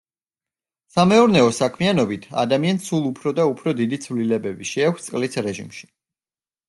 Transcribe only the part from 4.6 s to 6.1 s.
შეაქვს წყლის რეჟიმში.